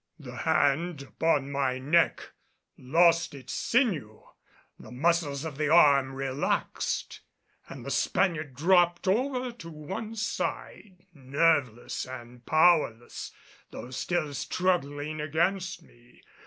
[0.17, 2.31] The hand upon my neck
[2.75, 4.23] lost its sinew,
[4.79, 7.21] the muscles of the arm relaxed
[7.69, 13.31] and the Spaniard dropped over to one side nerveless and powerless
[13.69, 16.23] though still struggling against me.